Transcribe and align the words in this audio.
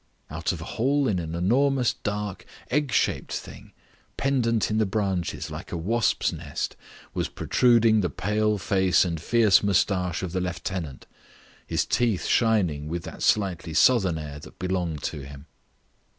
Out 0.31 0.51
of 0.51 0.59
a 0.61 0.65
hole 0.65 1.07
in 1.07 1.19
an 1.19 1.35
enormous 1.35 1.93
dark 1.93 2.43
egg 2.71 2.91
shaped 2.91 3.31
thing, 3.33 3.71
pendent 4.17 4.71
in 4.71 4.79
the 4.79 4.87
branches 4.87 5.51
like 5.51 5.71
a 5.71 5.77
wasps' 5.77 6.33
nest, 6.33 6.75
was 7.13 7.29
protruding 7.29 8.01
the 8.01 8.09
pale 8.09 8.57
face 8.57 9.05
and 9.05 9.21
fierce 9.21 9.61
moustache 9.61 10.23
of 10.23 10.31
the 10.31 10.41
lieutenant, 10.41 11.05
his 11.67 11.85
teeth 11.85 12.25
shining 12.25 12.87
with 12.87 13.03
that 13.03 13.21
slightly 13.21 13.75
Southern 13.75 14.17
air 14.17 14.39
that 14.39 14.57
belonged 14.57 15.03
to 15.03 15.23
him. 15.23 15.45